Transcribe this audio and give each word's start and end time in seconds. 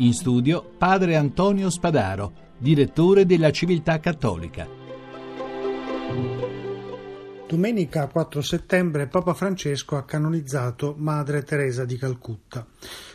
In 0.00 0.14
studio 0.14 0.64
padre 0.78 1.14
Antonio 1.14 1.68
Spadaro, 1.68 2.32
direttore 2.56 3.26
della 3.26 3.50
Civiltà 3.50 4.00
Cattolica. 4.00 4.66
Domenica 7.50 8.06
4 8.06 8.42
settembre 8.42 9.08
Papa 9.08 9.34
Francesco 9.34 9.96
ha 9.96 10.04
canonizzato 10.04 10.94
Madre 10.96 11.42
Teresa 11.42 11.84
di 11.84 11.96
Calcutta. 11.96 12.64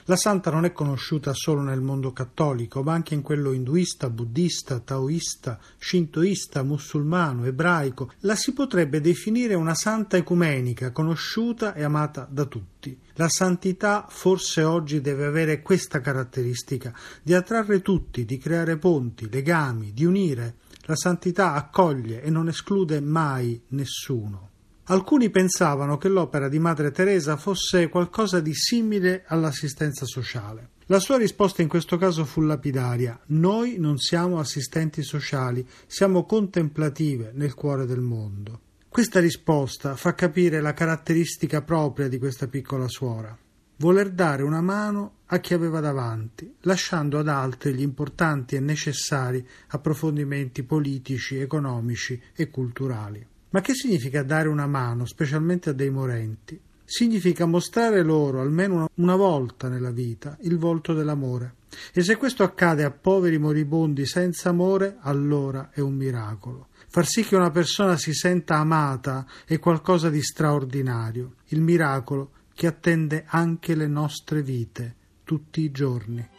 La 0.08 0.18
santa 0.18 0.52
non 0.52 0.66
è 0.66 0.74
conosciuta 0.74 1.32
solo 1.34 1.62
nel 1.62 1.80
mondo 1.80 2.12
cattolico, 2.12 2.84
ma 2.84 2.92
anche 2.92 3.14
in 3.14 3.22
quello 3.22 3.54
induista, 3.54 4.10
buddista, 4.10 4.80
taoista, 4.80 5.58
shintoista, 5.78 6.64
musulmano, 6.64 7.46
ebraico. 7.46 8.12
La 8.20 8.36
si 8.36 8.52
potrebbe 8.52 9.00
definire 9.00 9.54
una 9.54 9.74
santa 9.74 10.18
ecumenica, 10.18 10.92
conosciuta 10.92 11.74
e 11.74 11.84
amata 11.84 12.28
da 12.30 12.44
tutti. 12.44 13.00
La 13.14 13.30
santità 13.30 14.06
forse 14.10 14.64
oggi 14.64 15.00
deve 15.00 15.24
avere 15.24 15.62
questa 15.62 16.02
caratteristica 16.02 16.94
di 17.24 17.34
attrarre 17.34 17.82
tutti, 17.82 18.26
di 18.26 18.38
creare 18.38 18.76
ponti, 18.76 19.30
legami, 19.30 19.94
di 19.94 20.04
unire 20.04 20.56
la 20.86 20.96
santità 20.96 21.54
accoglie 21.54 22.22
e 22.22 22.30
non 22.30 22.48
esclude 22.48 23.00
mai 23.00 23.62
nessuno. 23.70 24.50
Alcuni 24.86 25.30
pensavano 25.30 25.98
che 25.98 26.10
l'opera 26.10 26.48
di 26.48 26.60
Madre 26.60 26.92
Teresa 26.92 27.38
fosse 27.38 27.90
qualcosa 27.90 28.40
di 28.40 28.54
simile 28.54 29.24
all'assistenza 29.28 30.06
sociale. 30.06 30.70
La 30.88 31.00
sua 31.00 31.18
risposta 31.18 31.64
in 31.64 31.68
questo 31.68 31.98
caso 31.98 32.24
fu 32.24 32.42
lapidaria. 32.42 33.20
Noi 33.28 33.78
non 33.80 33.98
siamo 33.98 34.38
assistenti 34.40 35.02
sociali, 35.02 35.68
siamo 35.88 36.26
contemplative 36.26 37.32
nel 37.34 37.56
cuore 37.56 37.86
del 37.88 38.02
mondo. 38.02 38.60
Questa 38.88 39.20
risposta 39.20 39.96
fa 39.96 40.14
capire 40.14 40.62
la 40.62 40.74
caratteristica 40.74 41.64
propria 41.64 42.08
di 42.08 42.20
questa 42.20 42.48
piccola 42.48 42.88
suora 42.88 43.36
voler 43.78 44.12
dare 44.12 44.44
una 44.44 44.62
mano 44.62 45.15
a 45.28 45.40
chi 45.40 45.54
aveva 45.54 45.80
davanti, 45.80 46.56
lasciando 46.62 47.18
ad 47.18 47.28
altri 47.28 47.74
gli 47.74 47.82
importanti 47.82 48.56
e 48.56 48.60
necessari 48.60 49.46
approfondimenti 49.70 50.64
politici, 50.64 51.38
economici 51.38 52.22
e 52.36 52.50
culturali. 52.50 53.26
Ma 53.50 53.62
che 53.62 53.74
significa 53.74 54.22
dare 54.22 54.50
una 54.50 54.68
mano, 54.68 55.06
specialmente 55.06 55.70
a 55.70 55.74
dei 55.74 55.90
morenti? 55.90 56.60
Significa 56.84 57.46
mostrare 57.46 58.04
loro, 58.04 58.42
almeno 58.42 58.90
una 58.96 59.16
volta 59.16 59.70
nella 59.70 59.92
vita, 59.92 60.38
il 60.42 60.58
volto 60.58 60.94
dell'amore. 60.94 61.56
E 61.92 62.04
se 62.04 62.16
questo 62.16 62.44
accade 62.44 62.84
a 62.84 62.92
poveri 62.92 63.40
moribondi 63.40 64.06
senza 64.06 64.50
amore, 64.50 64.98
allora 65.00 65.72
è 65.72 65.80
un 65.80 65.96
miracolo. 65.96 66.68
Far 66.88 67.08
sì 67.08 67.24
che 67.24 67.36
una 67.36 67.50
persona 67.50 67.98
si 67.98 68.14
senta 68.14 68.58
amata 68.58 69.26
è 69.46 69.58
qualcosa 69.58 70.10
di 70.10 70.22
straordinario. 70.22 71.36
Il 71.46 71.62
miracolo 71.62 72.32
che 72.54 72.68
attende 72.68 73.26
anche 73.28 73.74
le 73.74 73.88
nostre 73.88 74.44
vite 74.44 74.96
tutti 75.26 75.62
i 75.62 75.72
giorni. 75.72 76.30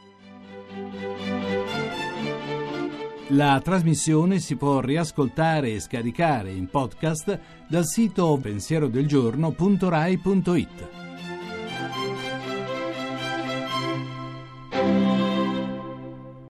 La 3.31 3.61
trasmissione 3.63 4.39
si 4.39 4.57
può 4.57 4.81
riascoltare 4.81 5.73
e 5.73 5.81
scaricare 5.81 6.53
in 6.53 6.69
podcast 6.69 7.39
dal 7.69 7.85
sito 7.85 8.39
pensierodelgiorno.rai.it. 8.41 11.06